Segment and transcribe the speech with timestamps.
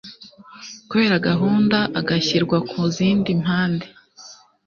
[0.89, 3.87] kubera gahunda agashyirwa ku zindi mpande